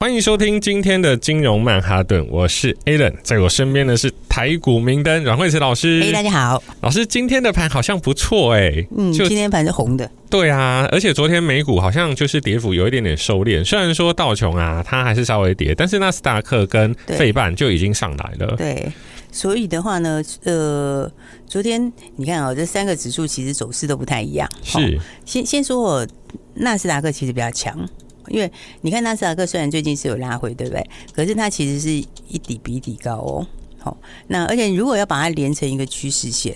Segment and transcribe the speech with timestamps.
[0.00, 6.02] 欢迎收听今天的金融曼哈顿，我是 Alan，在我身边的是台股明灯阮慧慈老师。
[6.02, 18.92] 哎，大家好，老师，今天的盘好像不错哎，嗯，就今天盘是红的，对啊，而且昨天美股好像就是跌幅有一点点收敛，虽然说道琼啊，它还是稍微跌，但是纳斯达克跟费半就已经上来了，对，对，
[19.32, 21.10] 所以的话呢，呃，
[21.46, 26.06] 昨天你看啊、哦，这三个指数其实走势都不太一样，是，哦、先先说我
[26.54, 27.88] 纳斯达克其实比较强。
[28.28, 30.84] 因为你看纳斯达克虽然最近是有拉回，对不对？
[31.12, 33.46] 可是它其实是一底比一底高哦。
[33.78, 33.96] 好，
[34.28, 36.54] 那而且如果要把它连成一个趋势线，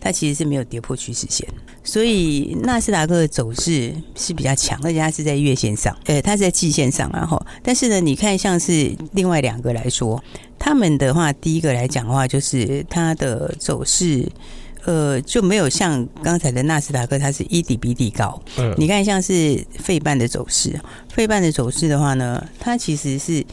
[0.00, 1.46] 它其实是没有跌破趋势线，
[1.84, 10.22] 所以纳斯达克的走势是比较强，而且它是在月线上，呃，它是在季线上，然后，但是呢，你看像是另外两个来说，
[10.58, 14.26] 他们的话，第一个来讲的话，就是它的走势。
[14.90, 18.42] 呃，就没有像刚才的纳斯达克，它是一底比底高。
[18.58, 20.74] 嗯，你看像是费半的走势，
[21.08, 23.44] 费半的走势的话呢，它其实是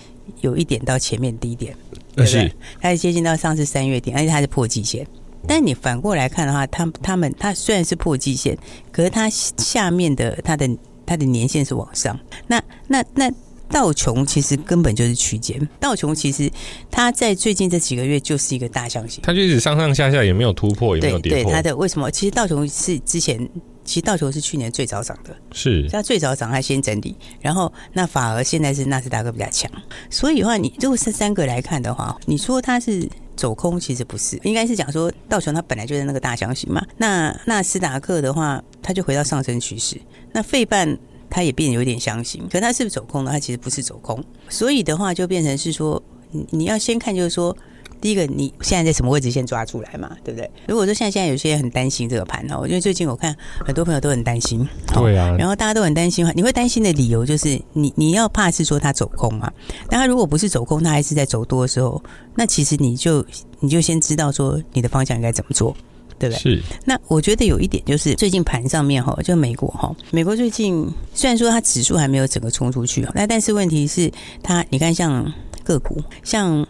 [0.42, 1.76] 有一点到前面低点，
[2.16, 2.52] 对不对？
[2.82, 5.06] 它是接近到上次三月底，而且它是破季线。
[5.48, 8.58] 但你反过来看的话，它它们它虽然是破季线，
[8.92, 10.68] 可是它下面的它的
[11.06, 12.20] 它的年限是往上。
[12.48, 13.32] 那那那。
[13.70, 16.52] 那道琼其实根本就是区间，道琼其实
[16.90, 21.52] 它在最近这几个月就是一个大箱型，它就一直上上下下也没有突破，也没有跌破。
[21.52, 22.10] 它的为什么？
[22.10, 23.38] 其实道琼是之前，
[23.84, 29.70] 其实道琼是去年最早涨的，是它最早涨，它先整理，然后那反而现在是纳斯达克比较强。
[30.10, 36.84] 所以的话，你如果是三个来看的话，你说它是走空，其实不是，应该是讲说道琼它本来就是那个大箱型嘛。
[36.98, 39.96] 那纳斯达克的话，它就回到上升趋势。
[40.32, 40.98] 那费半。
[41.30, 43.32] 它也变得有点相信，可是它是不是走空呢？
[43.32, 47.56] 他其实不是走空，所以的话就变成是说，你你要先看，就是说，
[48.00, 50.50] 第一个你现在在什么位置先抓出来嘛，对不对？
[50.68, 53.36] 如果说像现在有些人很担心这个盘哦，因为最近我看
[53.66, 59.52] 很多朋友都很担心，对啊，然后大家都很担心的话，你会担心的理由就是你你要怕是说它走空嘛，
[59.90, 62.02] 那它如果不是走空，它还是在走多的时候，
[62.36, 63.26] 那其实你就
[63.60, 65.76] 你就先知道说你的方向应该怎么做。
[66.20, 66.40] 对不对？
[66.40, 66.64] 是。
[66.86, 74.12] 那我觉得有一点就是，最近盘上面哈，就美国哈，美国最近虽然说它指数还没有整个冲出去，那但是问题是
[74.42, 75.32] 它，你看像
[75.64, 76.66] 个股，像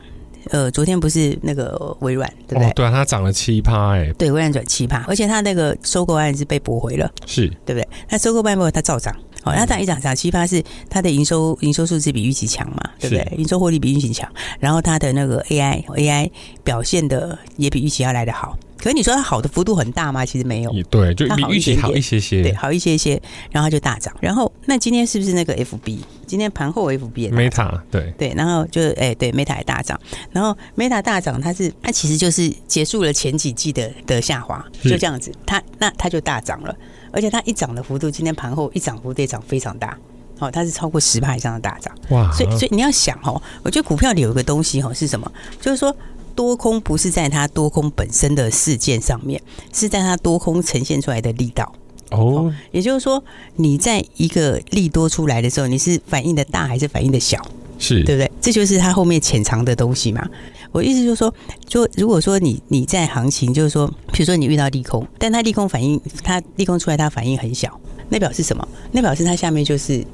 [0.49, 2.69] 呃，昨天不是那个微软，对不对？
[2.69, 7.87] 哦、对啊，它涨了七趴，哎，对，微软涨七趴，而且它那个收购案是被驳回了，是对不对？
[8.09, 9.13] 那收购案不，它照涨。
[9.43, 13.33] 哦，那它一涨涨七趴是它的营收营收数字比预期强嘛，对不对？
[13.37, 14.29] 营收获利比预期强，
[14.59, 16.29] 然后它的那个 AI AI
[16.65, 18.57] 表现的也比预期要来得好。
[18.77, 20.25] 可是你说它好的幅度很大吗？
[20.25, 23.21] 其实没有，对，就比预期好一些些，对，好一些些，
[23.51, 24.15] 然后就大涨。
[24.21, 25.99] 然后那今天是不是那个 FB？
[26.25, 29.99] 今天盘后 FB 也 Meta 对对，然后就哎对 Meta 也大涨，
[30.31, 36.75] 然后 Meta 大涨，它是它其实就是结束了前几季的的下滑，就这样子，它那它就大涨了，
[37.11, 39.97] 而且它一涨的幅度，今天盘后一涨幅度也涨非常大，
[40.39, 42.29] 哦，它是超过十趴以上的大涨，哇！
[42.33, 45.31] 所以所以你要想哦，我觉得股票里有一个东西哦是什么？
[45.61, 45.95] 就是说。
[46.37, 49.41] 多空不是在它多空本身的事件上面，
[49.73, 51.73] 是在它多空呈现出来的力道。
[52.11, 53.21] 哦，也就是说，
[53.55, 57.43] 你在一个利多出来的时候，你是反应的大还是反应的小？
[57.79, 58.31] 是对不对？
[58.39, 60.23] 这就是它后面潜藏的东西嘛。
[60.71, 61.33] 我意思就是说，
[61.65, 68.67] 就如果说你你在行情，就是说，比如说你遇到利空，但它利空反应，它利空出来，它反应很小，那表示什么？
[68.91, 70.05] 那表示它下面就是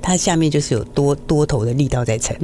[0.00, 2.34] 它下面就是有多多头的力道在撑。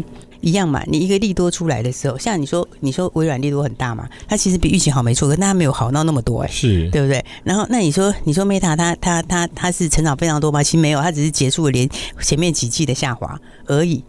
[0.41, 7.25] 一样嘛，你一个利多出来的时候，像你说，你说微软利多很大嘛，它其实比预期好没错，可是它没有好到那么多哎、欸，是对不对？
[7.43, 10.63] 然后那你说，你说 Meta 它它它它是成长非常多吗？
[10.63, 11.89] 其实没有，它只是结束了连
[12.21, 14.05] 前面几季的下滑而已，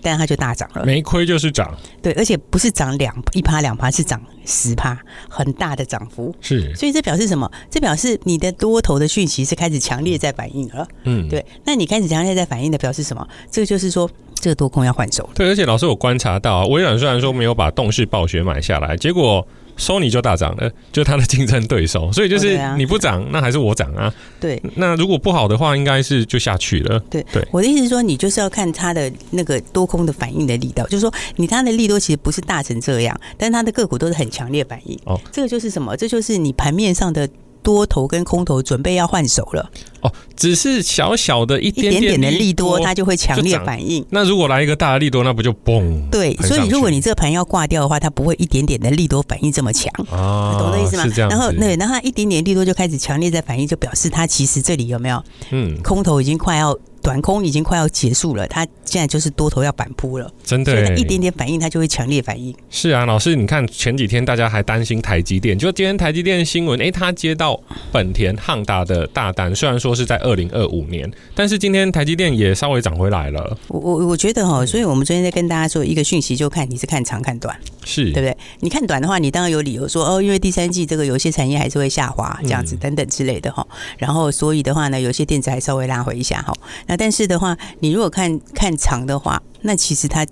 [0.00, 7.50] 但它就大涨了，没亏就是涨，对，而且不是涨两一趴两趴，是涨十趴，很大的涨幅，是，所以这表示什么？
[7.70, 13.26] 这表示你的多头的讯息是开始强烈在反应了，嗯，对，那你开始强烈在反应的表示什么？
[13.50, 14.08] 这个就是说。
[14.42, 15.26] 这个多空要换手。
[15.36, 19.46] 对，而且老师，我观察到，微软虽然说没有把动视暴雪买下来，结果
[19.78, 22.10] Sony 就大涨了，就它的竞争对手。
[22.12, 24.12] 所以就是你不涨，那还是我涨啊？
[24.40, 24.60] 对。
[24.74, 26.98] 那如果不好的话，应该是就下去了。
[27.08, 27.46] 对对。
[27.52, 34.98] 我的意思是说，你就是要看它的那个多空的反应的力道，就是说，你它的利多其实不是大成这样，但它的个股都是很强烈反应。
[35.04, 35.18] 哦。
[35.30, 35.96] 这个就是什么？
[35.96, 37.28] 这就是你盘面上的
[37.62, 39.70] 多头跟空头准备要换手了。
[40.00, 44.04] 哦，只是小小的一点点的利多，它就会强烈反应。
[44.10, 46.08] 那如果来一个大的利多，那不就崩？
[46.10, 51.04] 对，所以如果你这个盘要挂掉的话，它不会一点点的利多反应这么强啊，懂的意思吗？
[51.30, 55.22] 然后对，然后它一点点利多就开始强烈在反应，就表示它其实这里有没有？
[55.50, 56.76] 嗯，空头已经快要。
[57.02, 62.54] 短空已经快要结束了，它现在就是多头要反扑了，真的，一点点反应它就会强烈反应。
[62.70, 67.60] 是啊，老师，你看前几天大家还担心台积电，就今天台积电新闻，哎，他接到
[67.90, 73.58] 本田汉达的大单，虽然说是在二零二五年，但是今天台积电也稍微涨回来了。
[73.66, 78.36] 我我我觉得哈，所以我们昨天在跟大家说一个讯息，就看你是看长看短，是对不对？
[78.60, 83.66] 你看短的话，你当然有理由说哦，因为第三季这个有些产业还是会下滑，这样子等等之类的哈。
[83.98, 86.54] 然后所以的话呢，有些电子还稍微拉回一下哈。
[86.92, 87.56] 那但是的话。
[87.80, 90.26] 你如果看看长的话，那其实它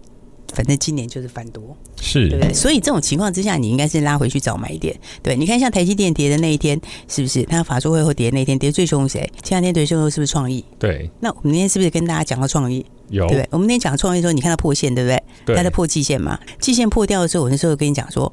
[0.52, 2.52] 反正今年就是翻多，是对不对？
[2.52, 4.96] 所以这种情况之下，你应该是拉回去找买点。
[5.22, 7.42] 对，你看像台积电跌的那一天，是不是？
[7.44, 9.20] 它法说会后跌的那一天跌最凶谁？
[9.42, 10.64] 前两天跌最凶是不是创意？
[10.78, 11.10] 对。
[11.20, 12.84] 那我们那天是不是跟大家讲到创意？
[13.08, 13.26] 有。
[13.26, 13.48] 对不对？
[13.50, 15.22] 我们那天讲创意的时候，你看它破线，对不对？
[15.46, 15.56] 对。
[15.56, 16.38] 它在破季线嘛？
[16.60, 18.32] 季线破掉的时候，我那时候跟你讲说。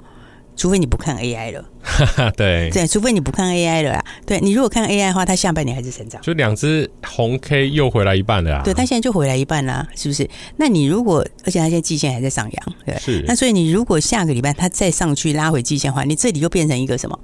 [0.57, 1.63] 除非你不看 AI 了，
[2.36, 4.04] 对对，除非你不看 AI 了啊。
[4.25, 8.63] 对，你如果看 AI 的话，它下半年还是成长，就两只红 K 又回来一半了啊。
[8.63, 10.27] 对，它现在就回来一半啦，是不是？
[10.56, 13.24] 那你如果，而且它现在季线还在上扬，对，是。
[13.27, 17.18] 那所以你如果下个礼拜它再上去拉回季线的话，你这里就变成一个什么？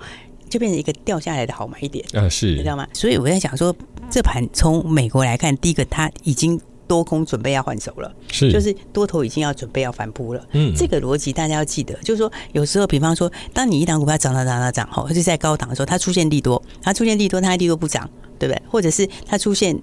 [0.48, 2.88] 就变成一个掉下来的好买点啊，是，你知道吗？
[2.94, 3.76] 所以我在想说，
[4.12, 6.62] 这盘从美国来看，第一个它已经。
[6.88, 10.46] 多空准备要换手了，是，就是多头已经要准备要反扑了。
[10.52, 18.62] 嗯，这个逻辑大家要记得，就是说有时候，比方说，当你一档股票涨涨涨涨涨，吼，或者在高档的时候，它出现利多，它出现利多，它利多不涨，对不对？
[18.70, 19.80] 或者是它出现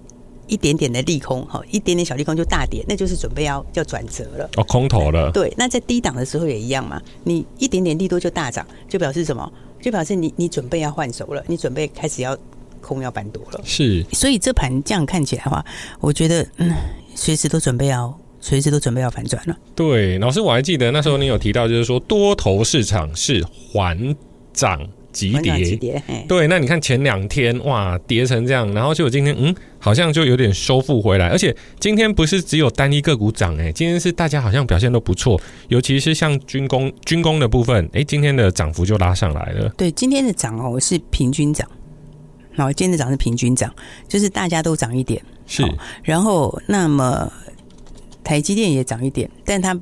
[0.47, 4.51] 一点点的利空，哈，一点点小利空就大跌，那就是准备要要转折了。
[4.57, 5.31] 哦，空头了。
[5.31, 9.51] 对，那在低档的时候也一样嘛，你一点点利多就大涨，就表示什么？
[9.81, 12.37] 就表示你你准备要换手了，你准备开始要。
[12.81, 15.65] 空要翻多了，是，所以这盘这样看起来的话，
[16.01, 16.73] 我觉得嗯，
[17.15, 19.57] 随时都准备要，随时都准备要反转了。
[19.75, 24.17] 对，老师，我还记得那时候你有提到，就是说多头市场是缓
[24.53, 24.81] 涨
[25.13, 26.03] 急跌，急跌。
[26.29, 39.69] 对，那你看前两天哇跌成这样，然后就今天嗯，好像就有点收复回来，而且今天不是只有单一个股涨哎，今天是大家好像表现都不错，尤其是像军工军工的部分，哎，今天的涨幅就拉上来了。
[39.77, 41.69] 对，今天的涨哦是平均涨。
[42.61, 43.75] 然后今天的涨是平均涨，
[44.07, 45.67] 就是大家都涨一点，是。
[46.03, 47.33] 然后那么
[48.23, 49.75] 台积电也涨一点，但它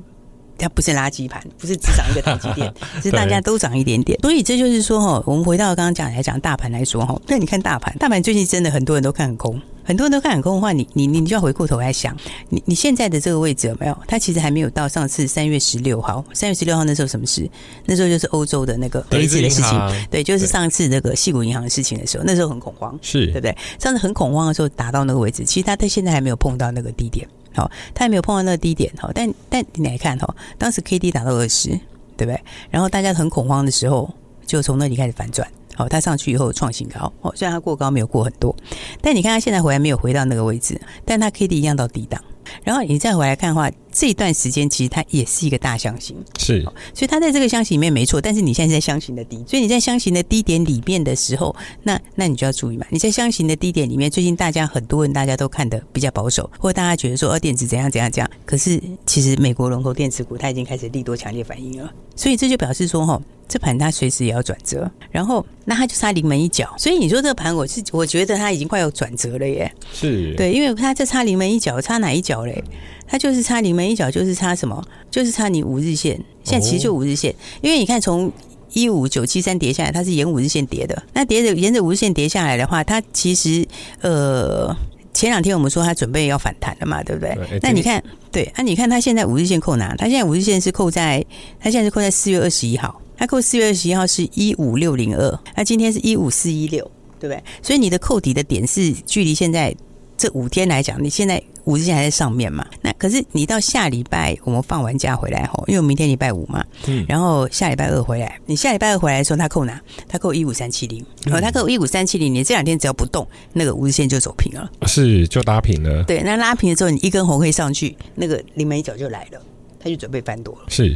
[0.59, 2.71] 它不是垃圾盘，不是只涨一个台积电，
[3.01, 4.19] 是大家都涨一点点。
[4.21, 9.59] 所以这就是说哈，我们回到刚刚讲来讲大盘来说哈，那你看大盘，大盘最近真的很多人都看很空。
[9.81, 12.15] 很多人都看很空的话，你你你就要回过头来想，
[12.49, 13.97] 你你现在的这个位置有没有？
[14.07, 17.49] 它其实还没有到上次三月十六号，三月十六号那时候什么事？
[17.87, 19.79] 那时候就是欧洲的那个危机的事情，
[20.11, 23.57] 对，就是上次那个细谷银行的事情的时候，那时候很恐慌，是对不对？
[23.79, 31.69] 上次很恐慌的时候达到那个位置，其实它它现在还没有碰到那个低点，好，它也没有碰到那个低点，好，但但你来看哈，当时 K D 达到二十，
[32.15, 32.39] 对不对？
[32.69, 34.13] 然后大家很恐慌的时候，
[34.45, 35.47] 就从那里开始反转。
[35.75, 38.55] 好，它上去以后创新高，哦，虽然它过高没有过很多，
[39.01, 42.21] 但你看它现在回来没有回到那个位置，但它 K D 一样到低档。
[42.63, 46.61] 然后你再回来看的话，这段时间其实它也是一个大箱型，是，
[46.93, 48.21] 所以它在这个箱型里面没错。
[48.21, 52.85] 但是你现在在箱型的低，所以你在箱型的低点里面的时候，那那你就要注意嘛。
[52.89, 58.29] 你在箱型的低点里面，最近大家很多人大家都看得比较保守，或者大家觉得说，哦，电子怎样怎样怎样。
[58.45, 64.89] 可是其实美国龙头电子股它已经开始利多强烈反应了，所以这就表示说，哈，这盘它随时也要转折。
[65.11, 69.69] 然后那它就差临门一脚，所以你说这个盘，我是我觉得它已经快要转折了耶。
[69.91, 72.63] 是对，因为它这差临门一脚，差哪一脚嘞？
[73.07, 74.81] 它就是差临门一脚，就是差什么？
[75.09, 76.23] 就是差你五日线。
[76.43, 78.31] 现在其实就五日线，因为你看从
[78.73, 81.03] 一五九七三跌下来，它是沿五日线跌的。
[81.13, 83.67] 那跌着沿着五日线跌下来的话，它其实
[84.01, 84.75] 呃
[85.11, 87.35] 前两天我们说它准备要反弹了嘛，对不对？
[87.63, 88.01] 那你看，
[88.31, 89.95] 对，那你看它现在五日线扣哪？
[89.97, 91.25] 它现在五日线是扣在
[91.59, 97.43] 它现在是扣在四月二十一号，它扣四月二十一号是一五六零二，那今天是一五四一六，对不对？
[97.61, 99.75] 所以你的扣底的点是距离现在
[100.17, 101.43] 这五天来讲，你现在。
[101.65, 102.65] 五日线还在上面嘛？
[102.81, 109.79] 那可是你到下礼拜我们放完假回来后，因为我明天礼拜五嘛，嗯，然后下礼拜二回来，你下礼拜二回来的时候，他扣哪？
[110.07, 116.03] 他扣一五三七零，哦，他扣一五三七零，你这两天只要不动，那个五日线就走平了，是就拉平了。
[116.05, 119.39] 对，那拉平了之后，你一根红黑上去，那个临门一脚就来了，
[119.79, 120.61] 他就准备翻多了。
[120.69, 120.95] 是。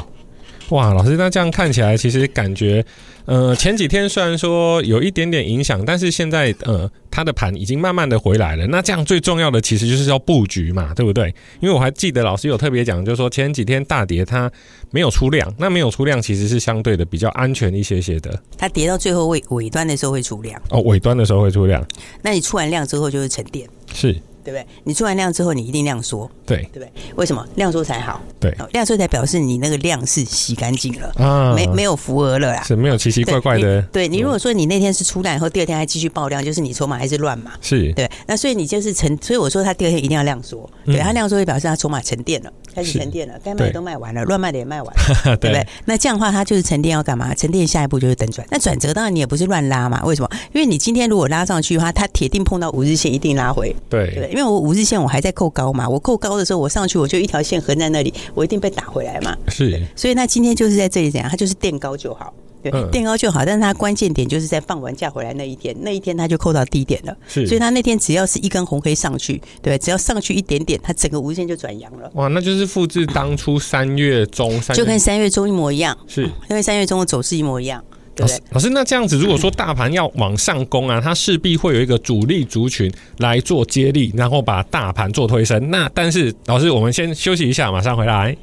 [0.74, 2.84] 哇，老师，那这样看起来，其实感觉，
[3.26, 8.66] 呃，前几天虽然说有一点点影响，但是现在，呃，它的盘已经慢慢的回来了。
[8.66, 11.28] 那这样最重要的其实就是要布局嘛，对不对？
[11.60, 14.52] 因为我还记得老师有特别讲，就是说前几天大跌它
[14.90, 18.42] 没有出量，那没有出量其实是相对的比较安全一些些的。
[18.58, 21.86] 它跌到最后尾尾端的时候会出量哦，尾端的时候会出量。
[22.24, 24.20] 那你出完量之后就会沉淀，是。
[24.44, 24.66] 对不对？
[24.84, 26.92] 你出完量之后，你一定量缩，对对不对？
[27.16, 28.22] 为什么量缩才好？
[28.40, 33.82] 对，量缩才表示你那个量是洗干净了啊，没没有浮额了啦，是没有奇奇怪怪的。
[33.84, 37.52] 对，你如果说你那天是出量以后，第二天还继续爆量，就是你筹码还是乱嘛？
[37.62, 38.10] 是对。
[38.28, 45.66] 那所以你就是沉，所以我说他第二天一定要量缩，对，他量缩就表示他筹码沉淀了，开始沉淀了，该卖的都卖完了，乱卖的也卖完了， 对不对？
[45.86, 47.34] 那这样的话，他就是沉淀要干嘛？
[47.34, 48.46] 沉淀下一步就是等转。
[48.52, 50.04] 那转折当然你也不是乱拉嘛？
[50.04, 50.30] 为什么？
[50.54, 53.76] 因为你今天如果拉上去的话，它铁定碰到五日线，一定拉回。
[53.90, 55.14] 对对，因为我五日线我。
[55.14, 55.88] 还在扣高嘛？
[55.88, 59.38] 我扣高的时候，我上去我就一条线横在那里，我一定被打回来嘛。
[59.48, 61.30] 是，所以那今天就是在这里怎样？
[61.30, 63.46] 它就是垫高就好，对，嗯、垫高就好。
[63.46, 67.16] 但是它关键点就是在放完假回来那一天，那一天它就扣到低点了。
[67.28, 72.10] 是，所以它那天只要是一根红黑上去，对，只要上去一点点，它整个五日线就转阳了。
[72.16, 77.84] 哇，那就是复制当初三月中，就跟三月中一模一样，是，因为三月中的走势一模一样。
[78.18, 85.72] 老师，老师，那这样子，如果说大盘要往上攻啊，它势必会有一个主力族群来做接力，然后把大盘做推升。
[85.72, 88.36] 那但是，老师，我们先休息一下，马上回来。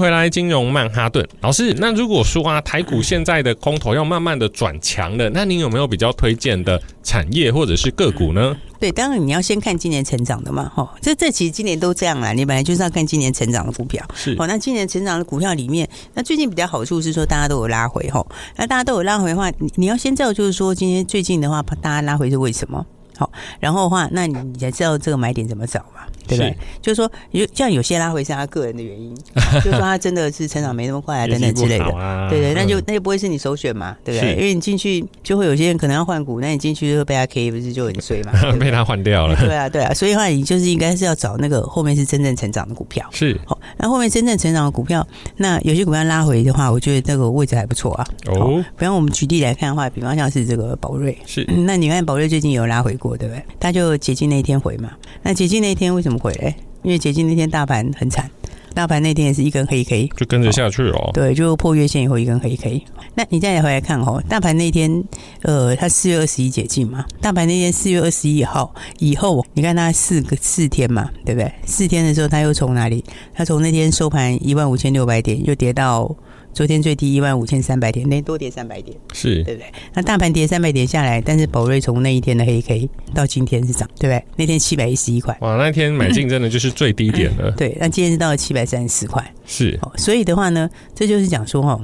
[0.00, 1.74] 回来，金融曼哈顿老师。
[1.78, 8.56] 那如果说啊，台股现在的空头要慢慢的转强了，那您有没有比较推荐的产业或者是个股呢？
[8.80, 12.32] 对，当然你要先看今年成长的嘛，哈，这这其实今年都这样啦。
[12.32, 14.46] 你本来就是要看今年成长的股票，是哦。
[14.46, 18.26] 那今年成长的股票里面，那最近比较好处是说大家都有拉回哈。
[18.56, 22.86] 那大家都有拉回的话，你你要先知道就是说今天最近的话，大家拉回是为什么？
[23.18, 26.00] 好，然后的话，那你你才知道这个买点怎么找嘛。
[26.30, 26.56] 对不对？
[26.80, 29.14] 就是说，有像有些拉回是他个人的原因，
[29.62, 32.28] 就是说他真的是成长没那么快啊，等等之类的。
[32.30, 34.32] 对对，那就那就不会是你首选嘛，对不对？
[34.34, 38.32] 因为你进去就会有些人可能要换股，那你进去就会被他 K，不是就很衰嘛？
[38.58, 39.36] 被他换掉了。
[39.36, 43.04] 对啊，对啊，所以的话你就是应该是要找那个后面是真正成长的股票。
[43.12, 43.38] 是。
[43.46, 45.06] 好，那后面真正成长的股票，
[45.36, 48.06] 那有些股票拉回的话，我觉得那个位置还不错啊。
[48.26, 48.62] 哦。
[48.78, 51.44] 比方我们举例来看的话，比方像是这个宝瑞，是。
[51.66, 53.42] 那你看宝瑞最近有拉回过，对不对？
[53.58, 54.90] 他就解禁那一天回嘛。
[55.22, 56.54] 那解禁那一天为什么回嘞？
[56.82, 58.30] 因为解禁那天大盘很惨，
[58.72, 61.10] 大盘那天也是一根黑 K，就跟着下去哦，哦。
[61.12, 62.82] 对，就破月线以后一根黑 K。
[63.14, 65.02] 那你再回来看哦，大盘那天，
[65.42, 71.52] 呃，它四月二十一解禁嘛，大盘那天四月二十一号以后，你看它四个四天嘛，对不对？
[71.64, 73.04] 四天的时候，它又从哪里？
[73.34, 76.14] 它从那天收盘一万五千六百点，又跌到。
[76.52, 79.72] 昨天最低一万五千三百点，那多跌三百点，是对不对？
[79.94, 84.24] 那大盘跌三百点下来，但是宝瑞从那一天的黑 K 到今天是涨，对不对？
[84.36, 87.50] 那天七百一十一块，哇，那天买进真的就是最低点了。
[87.56, 89.78] 对，那今天是到了七百三十四块，是。
[89.96, 91.80] 所以的话呢，这就是讲说哈。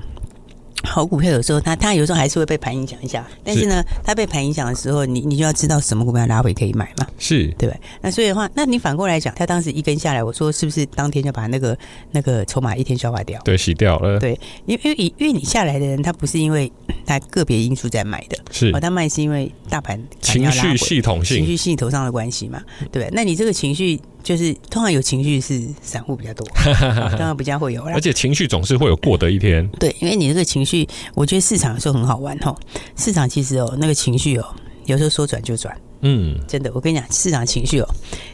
[0.97, 7.71] 好股票有时候它它有时候还是会被盘影响一下，但是呢，它被盘影响的时候，你你就要知道什么股票拉回可以买嘛，是对？
[8.01, 11.77] 那所以的话，那你反过来讲，它当时一根下来，我说是不是当天就把那个
[12.13, 13.39] 那个筹码一天消化掉？
[13.45, 14.19] 对，洗掉了。
[14.19, 16.73] 对，因为因为因为你下来的人，他不是因为
[17.05, 23.11] 他个别因素在买的，是哦，他卖是因为大盘情绪系统性、情绪系统上的关系嘛，对？
[23.13, 24.01] 那你这个情绪。
[24.27, 26.45] 就是通常有情绪是散户比较多，
[27.17, 27.93] 当然比较会有啦。
[27.95, 29.65] 而且情绪总是会有过的一天。
[29.79, 32.53] 对，因为你这个情绪，我觉得市场有时候很好玩哈。
[32.97, 34.45] 市场其实哦，那个情绪哦，
[34.87, 35.73] 有时候说转就转。
[36.03, 37.89] 嗯，真的，我跟你讲，市场情绪哦，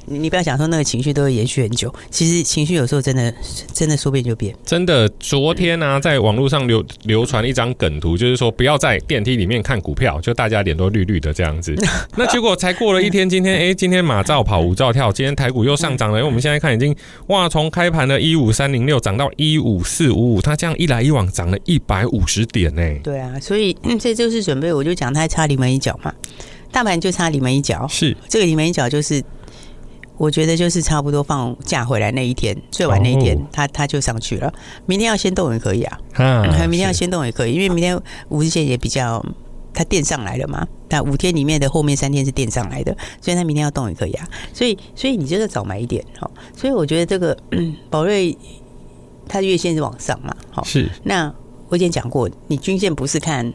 [0.06, 3.32] 你你不要想说那个情绪都会延续很久，其实情绪有时候真的
[3.72, 4.54] 真的说变就变。
[4.64, 11.74] 真的，昨天呢、啊，在网络上流流传一张梗图，就是说不要在电梯里面看股票，就大家脸都绿绿的这样子。
[12.16, 16.18] 那结果才过了一天，今天哎，今天马照跑，舞照跳，今天台股又上涨了。
[16.18, 16.94] 因为我们现在看已经
[17.28, 22.82] 哇，从开盘的一五三零六涨到一五四五五，它这样一来一往涨了一百五十点呢。
[23.02, 26.12] 对啊，所以这就是准备，我就讲它差临门一脚嘛。
[26.72, 29.22] 大盘就差临门一脚，是这个临门一脚就是。
[30.18, 34.52] 我觉得就是差不多放假回来那一天，最晚那一天，它它、哦、就上去了。
[34.86, 39.24] 明天要先动也可以啊，啊嗯、明天要先动也可以，因为明天五日线也比较，
[39.74, 40.64] 它垫上来了嘛。
[40.90, 44.28] 那五天里面的后面三天是垫上来的，所以它明天要动也可以啊。
[44.52, 46.30] 所以所以你就是早买一点哦。
[46.54, 47.36] 所以我觉得这个
[47.90, 48.36] 宝瑞
[49.26, 50.88] 它的月线是往上嘛，好是。
[51.02, 51.34] 那
[51.68, 53.52] 我以前讲过，你均线不是看，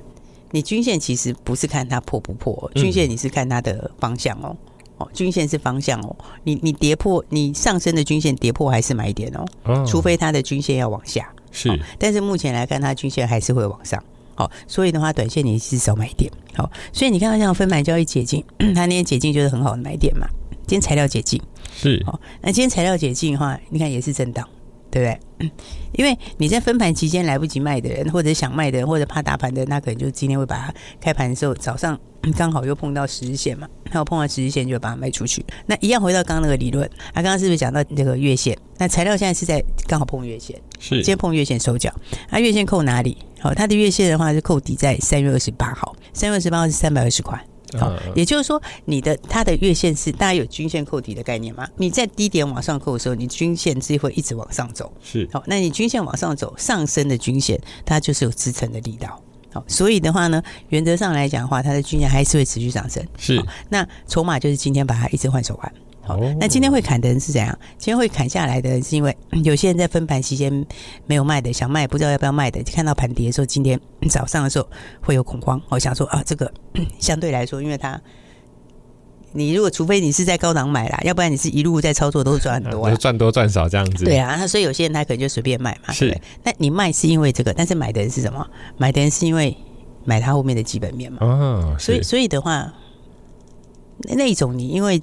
[0.51, 4.55] 你均线其实不是看它破不破，均线你是看它的方向哦。
[4.97, 11.31] 哦，均线是方向哦，你你跌破你上升的均线跌破还是买点哦，哦，除非它的均线要往下。
[11.51, 20.27] 是，但是目前来看它均线还是会往上，好，所以的话短线你是少买点，好，所以你看到像分盘交易解禁， 它那天解禁就是很好的买点嘛，
[20.65, 21.39] 今天材料解禁。
[21.75, 24.47] 是，好，那今天材料解禁的话，你看也是震荡。
[24.97, 25.51] 对不对？
[25.93, 31.97] 因为你在分盘期间来不及卖的人，或者想卖的人，或者怕打盘的，那可能就今天会把它开盘的时候早上
[32.35, 35.45] 刚好又碰到十日线嘛， 然后碰到十日线就把它卖出去。
[35.65, 38.57] 那一样回到刚刚那个理论，他、啊、刚刚是不是讲到那个月线？
[38.77, 41.93] 那材料现在是在刚好碰月线，是今天碰月线收脚。
[42.29, 43.17] 那、啊、月线扣哪里？
[43.39, 47.39] 好，它的月线的话是扣底在三月二十八号，三月二十八号是三百二十块。
[47.77, 51.67] 好，也就是说，你的它的月线是大家有均线扣底的概念吗？
[51.75, 54.91] 你在低点往上扣的时候，你均线是会一直往上走。
[55.03, 59.21] 是，好，那你均线往上走，上升的均线它就是有支撑的力道。
[59.51, 63.05] 好，所以的话呢，原则上来讲的话，它的均线还是会持续上升。
[63.17, 65.73] 是，那筹码就是今天把它一直换手腕。
[66.07, 67.59] 好，那今天会砍的人是怎样？
[67.77, 70.65] 今天会砍下来的人是因为 有些人在分盘期间
[71.05, 73.77] 没有卖的，想卖不知道要不要卖的，看到盘跌的时候，今天
[74.09, 74.65] 早上的时候
[75.01, 75.61] 会有恐慌。
[75.67, 76.49] 我想说啊，这个
[76.97, 77.99] 相对来说，因为它
[79.33, 84.05] 你如果除非你是在高档买啦，要不然你是一路在操作都是赚很多， 赚多赚少这样子。
[84.05, 86.17] 对啊，那所以有些人他可能就随便卖嘛，是。
[86.43, 88.47] 那你卖是因为这个，但是买的人是什么？
[88.77, 89.55] 买的人是因为
[90.05, 91.17] 买它后面的基本面嘛。
[91.19, 92.73] 哦，所以所以的话，
[94.15, 95.01] 那一种你因为。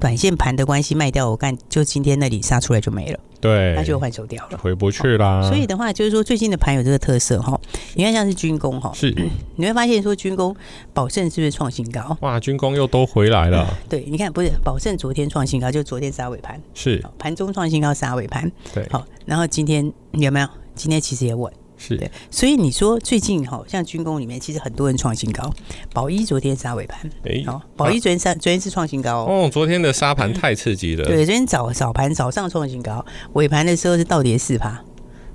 [0.00, 5.42] 短线盘的关系卖掉，我看就今天那里杀出来就没了，对，那就换手掉了，回不去啦。
[5.42, 7.60] 所以的话，就是说最近的盘有这个特色哈，
[7.94, 9.14] 你看像是军工哈，是
[9.56, 10.54] 你会发现说军工
[10.92, 12.16] 宝盛是不是创新高？
[12.20, 13.66] 哇，军工又都回来了。
[13.88, 20.48] 对，你看不是宝盛昨天创新高，就昨天杀尾盘，是盘中创新高杀尾盘，对，好，然后今天有没有？
[20.74, 21.52] 今天其实也稳。
[21.78, 25.50] 是对，所以你说最近好像军工里面其实很多人创新高，
[25.94, 33.04] 宝一昨天杀尾盘，哎，好，宝一昨天杀，昨天是创新高哦，昨天的杀盘太刺激了，对，昨天早早盘早上创新高，
[33.34, 34.82] 尾盘的时候是倒跌四趴，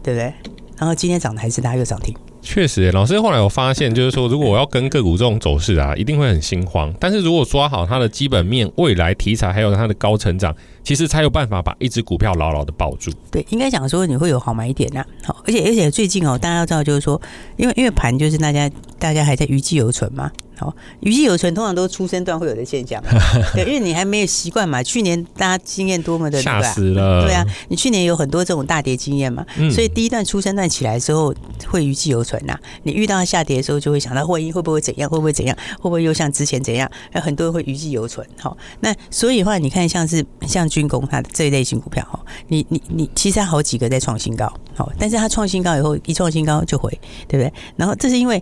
[0.03, 0.33] 对不对？
[0.77, 2.13] 然后今天涨的还是它又涨停。
[2.41, 6.93] 确实，老师后来我发现，就是说，如果我要跟个股这种走势啊，一定会很心慌。
[6.99, 13.11] 但是如果抓好它的基本面、未来题材，还有它的高成长，其实才有办法把一只股票牢牢的抱住。
[13.31, 15.03] 对，应该讲说你会有好买点呐。
[15.23, 17.19] 好，而且而且最近哦，大家要知道，就是说，
[17.57, 18.69] 因为因为盘就是大家
[18.99, 20.31] 大家还在余悸犹存嘛。
[20.55, 23.03] 好，余悸犹存通常都是初升段会有的现象，
[23.55, 24.83] 对，因为你还没有习惯嘛。
[24.83, 31.33] 去年大家经验多么的吓死了，对啊，你去年有很多这种大跌经验嘛，嗯，所以第一段出生段起来的时候
[31.67, 32.55] 会余悸犹存呐。
[32.83, 36.89] 你遇到下跌的时候，就会想到万一会不会怎样，会不会怎样，会不会又像之前怎样？
[37.15, 38.25] 有很多人会余悸犹存。
[38.39, 46.89] 好，那所以的话，你看像是像军工它这一类型股票哈，你你你其实它好几个在创新高，好，但是它创新高以后一创新高就回，
[47.27, 47.53] 对不对？
[47.75, 48.41] 然后这是因为，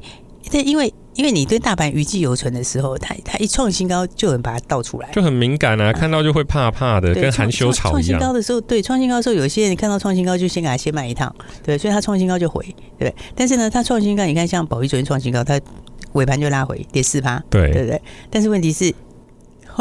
[0.50, 0.94] 这因为。
[1.14, 8.02] 因为你对大盘余悸犹存的时候，它它一创新高就有人把它倒出来，就很敏感啊，看到就会怕怕的，跟含羞草一样。
[8.02, 12.64] 创新高的时候，对创新高的时候，有些人看到创新高就先给他先卖一趟，对，所以它创新高就回，
[12.98, 13.16] 对不对？
[13.36, 15.60] 但是呢，它创新高，你看像宝一昨天创新高，它
[16.14, 18.02] 尾盘就拉回跌四趴，对对不对？
[18.30, 18.96] 但是问题是。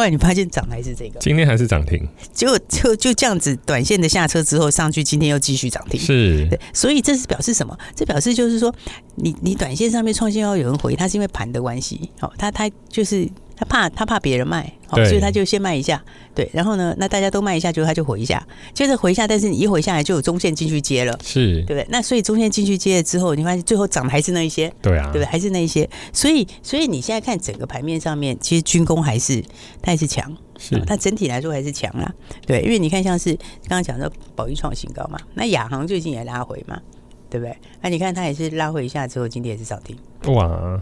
[0.00, 7.78] 后来你发现涨还是这个，今天还是涨停，结果就就这样子，短线的下车之后上去，今天又继续涨停，是对，所以这是表示什么？
[7.94, 8.74] 这表示就是说，
[9.16, 13.28] 你你短线上面创新高有人回，它是因为盘的关系，好，它它就是。
[13.60, 16.02] 他怕他怕别人卖，好，所以他就先卖一下，
[16.34, 18.42] 对，然后呢，那大家都卖一下，就他就回一下，
[18.72, 21.86] 接着回一下，但是你一回下来就有中线进去接了，是，对不对？
[21.90, 25.26] 那所以中线进去接了之后，你发现最后涨的还是那一些，对啊，对不对？
[25.26, 29.42] 还是那一些，所以所以你现在看整个盘面上面，其实军工还是
[29.82, 32.10] 它还是强，是，它整体来说还是强啦，
[32.46, 36.80] 对，因为你看像是刚刚讲的宝一创新高嘛，那亚航最近也拉回嘛，
[37.28, 37.54] 对不对？
[37.82, 39.94] 那你看它也是拉回一下之后，今天也是涨停，
[40.34, 40.80] 哇。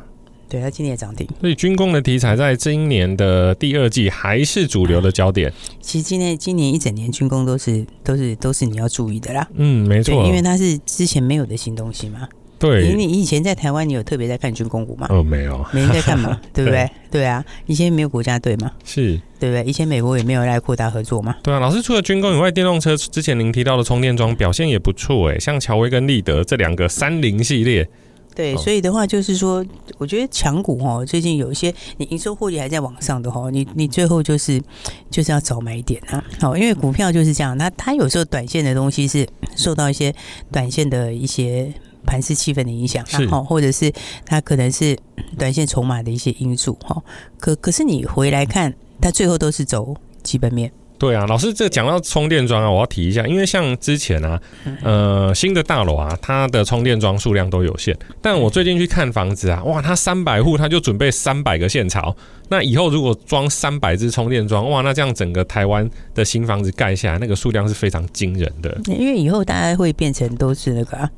[0.49, 5.53] 对，它今年也涨停，所以军工的题材在今年的第二季还是主流的焦点。
[5.81, 9.47] 其实今年今年一整年军工都是都是都是你要注意的啦。
[9.57, 12.27] 嗯，没错，因为它是之前没有的新东西嘛。
[12.59, 15.07] 对，你你以前在台湾，你有特别在看军工股吗？
[15.11, 16.91] 哦，没有，没人在看嘛， 对不对？
[17.09, 19.63] 对啊，以前没有国家队嘛，是对不对？
[19.65, 21.37] 以前美国也没有来扩大合作嘛。
[21.43, 27.89] 对啊，老师除了军工以外，电动车之前您提到的充电桩表现也不错哎，像乔威跟立德这两个三菱系列。
[28.39, 34.63] 对，所以的话就是说，我觉得强股哦，最近有一些你营收获利还在往上的哈，你你最后就是
[35.11, 36.25] 就是要早买点啊。
[36.39, 40.15] 好，因为股票就是这样，它它有时候短线的东西是受到一些
[40.53, 41.75] 短线的一些
[42.07, 43.93] 盘势气氛的影响，然后或者是
[44.25, 44.97] 它可能是
[45.37, 47.03] 短线筹码的一些因素哈。
[47.41, 50.71] 可可是你回来看，它最后都是走基本面。
[50.99, 54.41] 对啊，老师，这讲到充电桩啊，我要提一下，因为像之前啊，
[54.83, 57.97] 呃，新的大楼啊，它的充电桩数量都有限。
[58.21, 62.15] 但我最近去看房子啊，哇，它三百户，它就准备三百个线槽。
[62.49, 68.77] 那以后如果装三百只充电桩，哇，那这样整个台湾的新房子盖下来，那个数量是非常惊人的。
[68.87, 71.09] 因为以后大家会变成都是那个啊，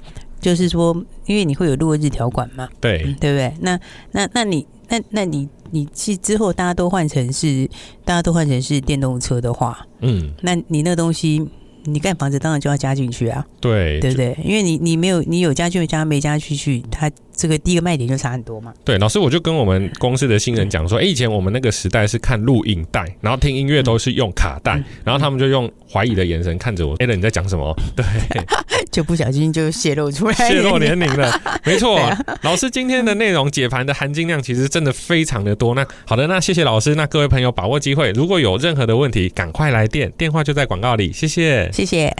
[0.40, 3.52] 就是说，因为你会有落日条款嘛，对，对不对？
[3.60, 3.78] 那
[4.12, 5.48] 那那你那那你。
[5.72, 7.64] 你去之后，大家都换成是，
[8.04, 11.48] 大家都换成是电动车的话，嗯，那你那个东西，
[11.84, 14.36] 你盖房子当然就要加进去啊，对，对不对？
[14.42, 17.08] 因为你你没有你有加就加，没加进去，它。
[17.40, 18.70] 这个第一个卖点就差很多嘛。
[18.84, 24.72] 对，老师，我就跟我们公司的新人讲说，哎，以前我们那个时代是看录影带，然后听音乐都是用卡带，
[25.02, 27.74] 然后他们就用怀疑的眼神看着我，哎，你在讲什么？
[27.96, 28.04] 对，
[28.92, 31.32] 就不小心就泄露出来，泄露年龄了。
[31.64, 31.98] 没错，
[32.42, 35.74] 老师今天的内容解盘的含金量其实真的非常的多。
[35.74, 41.10] 那好的，那谢谢老师，那各位朋友把握机会，如果有任何的问题，赶快来电，电话就在广告里。
[41.10, 42.14] 谢谢，谢谢。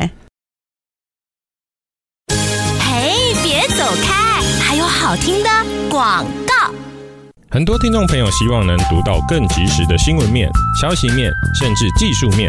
[2.80, 4.19] 嘿，别走开。
[4.70, 5.50] 还有好听的
[5.90, 6.72] 广告，
[7.50, 10.48] 很多听众朋友希望能读到更及时的新闻面、
[10.80, 11.28] 消息面，
[11.59, 12.48] 甚至技术面，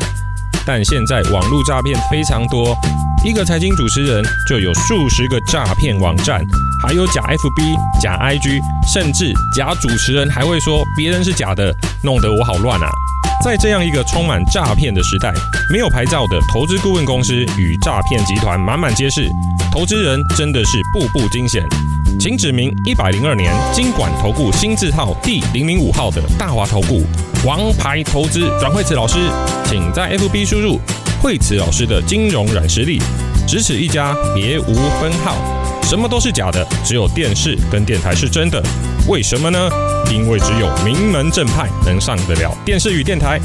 [0.64, 2.78] 但现在网络诈骗非常多，
[3.26, 6.40] 一个财经主持人就有数十个诈骗网站，
[6.86, 12.88] 还有假 FB、假 IG，甚至假主持人还会说别人是假的，弄得我好乱啊！
[13.44, 15.34] 在这样一个充满诈骗的时代，
[15.72, 19.28] 没有牌照的投资顾问公司与诈骗集团满满皆是，
[19.74, 21.68] 投资人真的是步步惊险。
[22.20, 27.04] 请指明一百零二年金管投顾新字号第零零五号的大华投顾
[27.46, 29.18] 王牌投资阮慧慈老师，
[29.66, 30.80] 请在 FB 输入
[31.22, 33.02] 慧慈老师的金融软实力，
[33.48, 35.36] 只此一家，别无分号。
[35.84, 38.62] 什么都是假的，只有电视跟电台是真的。
[39.08, 39.70] 为什么呢？
[40.12, 43.40] 因为只有名门正派能上得了电视与电台。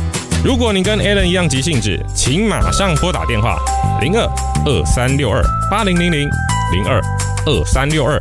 [0.44, 3.59] 如果你跟 Alan 一样急性子，请马上拨打电话
[4.00, 4.24] 零二
[4.66, 6.29] 二三六二八零零零
[6.72, 7.00] 零二
[7.46, 8.20] 二三六二。